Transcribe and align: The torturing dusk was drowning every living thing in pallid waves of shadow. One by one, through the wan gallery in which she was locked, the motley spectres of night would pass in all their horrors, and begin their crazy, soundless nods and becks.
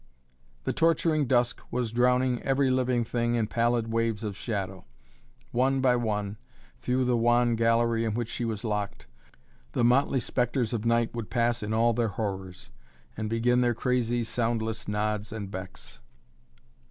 The 0.63 0.73
torturing 0.73 1.27
dusk 1.27 1.61
was 1.69 1.91
drowning 1.91 2.41
every 2.41 2.71
living 2.71 3.03
thing 3.03 3.35
in 3.35 3.45
pallid 3.45 3.89
waves 3.91 4.23
of 4.23 4.35
shadow. 4.35 4.83
One 5.51 5.79
by 5.79 5.95
one, 5.95 6.37
through 6.81 7.05
the 7.05 7.15
wan 7.15 7.55
gallery 7.55 8.03
in 8.03 8.15
which 8.15 8.27
she 8.29 8.43
was 8.43 8.63
locked, 8.63 9.05
the 9.73 9.83
motley 9.83 10.19
spectres 10.19 10.73
of 10.73 10.85
night 10.85 11.13
would 11.13 11.29
pass 11.29 11.61
in 11.61 11.71
all 11.71 11.93
their 11.93 12.07
horrors, 12.07 12.71
and 13.15 13.29
begin 13.29 13.61
their 13.61 13.75
crazy, 13.75 14.23
soundless 14.23 14.87
nods 14.87 15.31
and 15.31 15.51
becks. 15.51 15.99